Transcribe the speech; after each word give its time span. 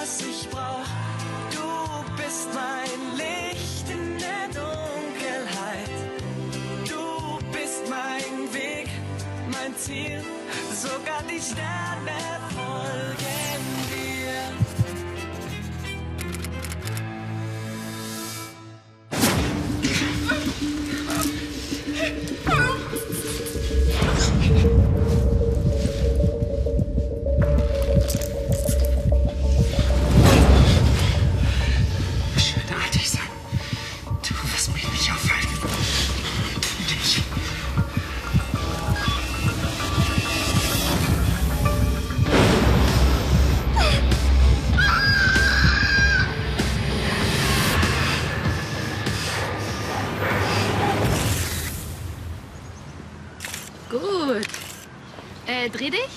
was 0.00 0.20
ich 0.22 0.48
brauch. 0.50 0.86
Du 1.50 2.22
bist 2.22 2.48
mein 2.54 3.16
Licht 3.16 3.88
in 3.90 4.18
der 4.18 4.46
Dunkelheit. 4.48 5.90
Du 6.88 7.38
bist 7.52 7.88
mein 7.88 8.52
Weg, 8.52 8.88
mein 9.50 9.76
Ziel. 9.76 10.22
Sogar 10.72 11.22
die 11.28 11.40
Sterne 11.40 12.39
Dreh 55.72 55.90
dich. 55.90 56.08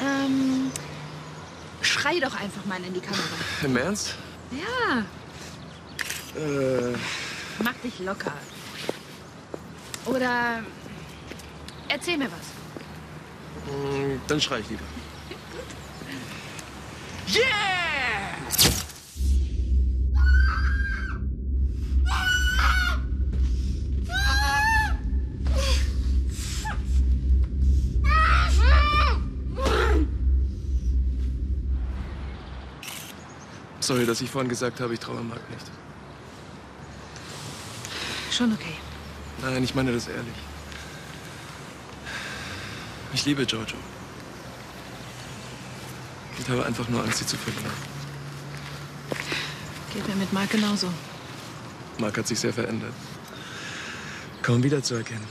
Ähm, 0.00 0.70
schrei 1.80 2.18
doch 2.20 2.34
einfach 2.38 2.64
mal 2.64 2.82
in 2.84 2.94
die 2.94 3.00
Kamera. 3.00 3.22
Im 3.62 3.76
Ernst? 3.76 4.14
Ja, 4.50 5.04
Äh, 6.40 6.94
mach 7.62 7.74
dich 7.84 7.98
locker. 7.98 8.32
Oder 10.06 10.62
erzähl 11.88 12.16
mir 12.18 12.28
was. 12.32 13.72
mh, 13.74 14.18
dann 14.28 14.40
schrei 14.40 14.60
ich 14.60 14.68
lieber. 14.70 14.82
Sorry, 33.82 34.06
dass 34.06 34.20
ich 34.20 34.30
vorhin 34.30 34.48
gesagt 34.48 34.78
habe, 34.78 34.94
ich 34.94 35.00
traue 35.00 35.22
Mark 35.24 35.40
nicht. 35.50 35.66
Schon 38.30 38.52
okay. 38.52 38.74
Nein, 39.42 39.64
ich 39.64 39.74
meine 39.74 39.92
das 39.92 40.06
ehrlich. 40.06 40.34
Ich 43.12 43.24
liebe 43.24 43.42
Jojo. 43.42 43.76
Ich 46.38 46.48
habe 46.48 46.64
einfach 46.64 46.88
nur 46.88 47.02
Angst, 47.02 47.18
sie 47.18 47.26
zu 47.26 47.36
verlieren. 47.36 47.72
Geht 49.92 50.06
mir 50.08 50.14
mit 50.14 50.32
Marc 50.32 50.50
genauso. 50.50 50.86
Mark 51.98 52.16
hat 52.16 52.28
sich 52.28 52.38
sehr 52.38 52.52
verändert. 52.52 52.94
Kaum 54.42 54.62
wiederzuerkennen. 54.62 55.26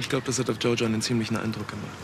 Ich 0.00 0.08
glaube, 0.08 0.26
das 0.26 0.40
hat 0.40 0.50
auf 0.50 0.56
Jojo 0.60 0.84
einen 0.84 1.00
ziemlichen 1.00 1.36
Eindruck 1.36 1.68
gemacht. 1.68 1.96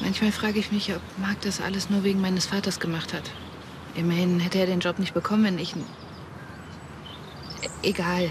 Manchmal 0.00 0.32
frage 0.32 0.58
ich 0.58 0.72
mich, 0.72 0.92
ob 0.94 1.00
Marc 1.18 1.40
das 1.42 1.60
alles 1.60 1.88
nur 1.90 2.02
wegen 2.04 2.20
meines 2.20 2.46
Vaters 2.46 2.80
gemacht 2.80 3.12
hat. 3.12 3.30
Immerhin 3.94 4.40
hätte 4.40 4.58
er 4.58 4.66
den 4.66 4.80
Job 4.80 4.98
nicht 4.98 5.14
bekommen, 5.14 5.44
wenn 5.44 5.58
ich... 5.58 5.74
E- 5.76 7.68
Egal. 7.82 8.28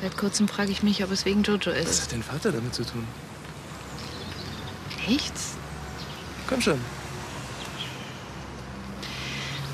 Seit 0.00 0.16
kurzem 0.16 0.48
frage 0.48 0.70
ich 0.70 0.82
mich, 0.82 1.02
ob 1.04 1.10
es 1.10 1.24
wegen 1.24 1.42
Jojo 1.42 1.70
Was 1.70 1.76
ist. 1.78 2.02
hat 2.02 2.12
dein 2.12 2.22
Vater 2.22 2.52
damit 2.52 2.74
zu 2.74 2.84
tun? 2.84 3.06
Nichts. 5.06 5.54
Komm 6.48 6.60
schon. 6.60 6.80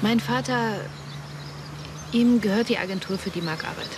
Mein 0.03 0.21
Vater... 0.21 0.81
Ihm 2.12 2.41
gehört 2.41 2.69
die 2.69 2.78
Agentur, 2.78 3.19
für 3.19 3.31
die 3.31 3.41
Marc 3.41 3.65
arbeitet. 3.65 3.91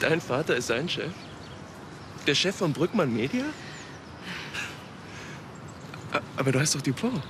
Dein 0.00 0.20
Vater 0.20 0.56
ist 0.56 0.68
sein 0.68 0.88
Chef? 0.88 1.12
Der 2.26 2.34
Chef 2.34 2.56
von 2.56 2.72
Brückmann 2.72 3.12
Media? 3.12 3.44
Aber 6.36 6.52
du 6.52 6.60
heißt 6.60 6.74
doch 6.74 6.82
Dupont. 6.82 7.22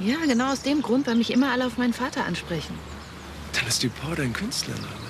Ja, 0.00 0.16
genau 0.26 0.52
aus 0.52 0.62
dem 0.62 0.82
Grund, 0.82 1.06
weil 1.06 1.16
mich 1.16 1.32
immer 1.32 1.50
alle 1.50 1.66
auf 1.66 1.76
meinen 1.76 1.92
Vater 1.92 2.24
ansprechen. 2.24 2.78
Dann 3.52 3.66
ist 3.66 3.82
Dupont 3.82 4.18
dein 4.18 4.32
Künstlername. 4.32 5.08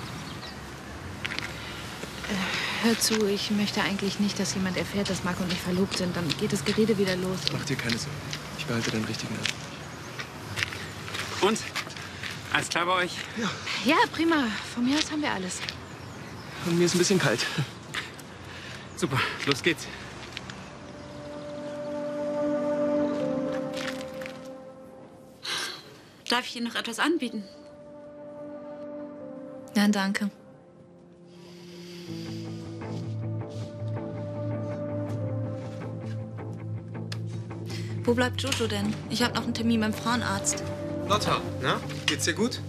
Hör 2.81 2.97
zu, 2.97 3.27
ich 3.27 3.51
möchte 3.51 3.81
eigentlich 3.81 4.21
nicht, 4.21 4.39
dass 4.39 4.53
jemand 4.53 4.77
erfährt, 4.77 5.09
dass 5.09 5.25
Marc 5.25 5.41
und 5.41 5.51
ich 5.51 5.59
verlobt 5.59 5.97
sind. 5.97 6.15
Dann 6.15 6.25
geht 6.39 6.53
das 6.53 6.63
Gerede 6.63 6.97
wieder 6.97 7.15
los. 7.17 7.39
Mach 7.51 7.65
dir 7.65 7.75
keine 7.75 7.97
Sorgen. 7.97 8.15
Ich 8.57 8.65
behalte 8.65 8.91
deinen 8.91 9.03
richtigen 9.03 9.33
Namen. 9.33 9.47
Und? 11.41 11.59
Alles 12.53 12.69
klar 12.69 12.85
bei 12.85 12.93
euch? 13.03 13.11
Ja, 13.83 13.97
prima. 14.13 14.47
Von 14.73 14.85
mir 14.85 14.97
aus 14.97 15.11
haben 15.11 15.21
wir 15.21 15.31
alles. 15.31 15.57
Und 16.65 16.77
mir 16.77 16.85
ist 16.85 16.95
ein 16.95 16.99
bisschen 16.99 17.19
kalt. 17.19 17.45
Super, 18.95 19.19
los 19.45 19.61
geht's. 19.61 19.85
Darf 26.29 26.45
ich 26.45 26.55
Ihnen 26.55 26.67
noch 26.67 26.75
etwas 26.75 26.99
anbieten? 26.99 27.43
Nein, 29.75 29.91
danke. 29.91 30.29
Wo 38.03 38.13
bleibt 38.13 38.41
Jojo 38.41 38.67
denn? 38.67 38.93
Ich 39.09 39.23
habe 39.23 39.33
noch 39.33 39.43
einen 39.43 39.53
Termin 39.53 39.81
beim 39.81 39.93
Frauenarzt. 39.93 40.63
Lotta, 41.07 41.41
na? 41.61 41.79
Geht's 42.05 42.25
dir 42.25 42.33
gut? 42.33 42.61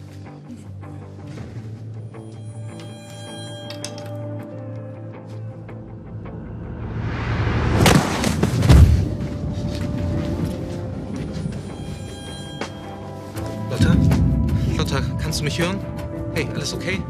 Kannst 15.40 15.58
du 15.58 15.62
mich 15.62 15.68
hören? 15.68 16.34
Hey, 16.34 16.46
alles 16.54 16.74
okay? 16.74 17.02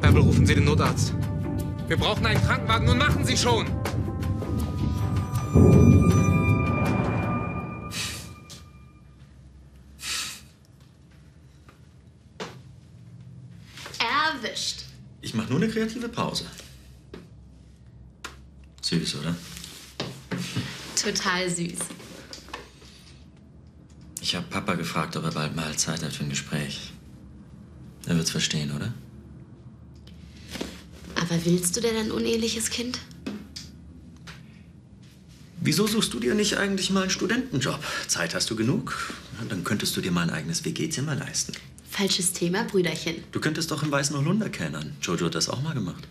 Bärbel, 0.00 0.22
rufen 0.22 0.46
Sie 0.46 0.54
den 0.54 0.64
Notarzt. 0.64 1.12
Wir 1.88 1.96
brauchen 1.96 2.24
einen 2.24 2.40
Krankenwagen. 2.40 2.86
Nun 2.86 2.98
machen 2.98 3.24
Sie 3.24 3.36
schon! 3.36 3.66
Erwischt. 13.98 14.84
Ich 15.20 15.34
mache 15.34 15.48
nur 15.48 15.60
eine 15.60 15.68
kreative 15.68 16.08
Pause. 16.08 16.44
Süß, 18.82 19.16
oder? 19.16 19.34
Total 20.94 21.50
süß. 21.50 21.78
Ich 24.34 24.36
habe 24.36 24.48
Papa 24.48 24.74
gefragt, 24.74 25.16
ob 25.16 25.22
er 25.22 25.30
bald 25.30 25.54
mal 25.54 25.76
Zeit 25.76 26.02
hat 26.02 26.12
für 26.12 26.24
ein 26.24 26.28
Gespräch. 26.28 26.90
Er 28.08 28.16
wird's 28.16 28.32
verstehen, 28.32 28.72
oder? 28.74 28.92
Aber 31.14 31.44
willst 31.44 31.76
du 31.76 31.80
denn 31.80 31.94
ein 31.94 32.10
uneheliches 32.10 32.68
Kind? 32.68 32.98
Wieso 35.60 35.86
suchst 35.86 36.12
du 36.14 36.18
dir 36.18 36.34
nicht 36.34 36.58
eigentlich 36.58 36.90
mal 36.90 37.02
einen 37.02 37.10
Studentenjob? 37.10 37.78
Zeit 38.08 38.34
hast 38.34 38.50
du 38.50 38.56
genug? 38.56 39.14
Dann 39.48 39.62
könntest 39.62 39.96
du 39.96 40.00
dir 40.00 40.10
mal 40.10 40.22
ein 40.22 40.30
eigenes 40.30 40.64
WG-Zimmer 40.64 41.14
leisten. 41.14 41.52
Falsches 41.88 42.32
Thema, 42.32 42.64
Brüderchen. 42.64 43.22
Du 43.30 43.38
könntest 43.38 43.70
doch 43.70 43.84
im 43.84 43.92
Weißen 43.92 44.16
Holunder 44.16 44.48
kellnern. 44.48 44.96
Jojo 45.00 45.26
hat 45.26 45.36
das 45.36 45.48
auch 45.48 45.62
mal 45.62 45.74
gemacht. 45.74 46.08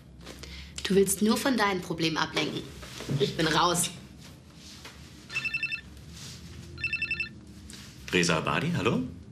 Du 0.82 0.94
willst 0.94 1.20
nur 1.20 1.36
von 1.36 1.58
deinen 1.58 1.82
Problemen 1.82 2.16
ablenken. 2.16 2.62
Ich 3.20 3.36
bin 3.36 3.46
raus. 3.46 3.90
Reza 8.14 8.36
Abadi, 8.36 8.70
hallo? 8.70 9.23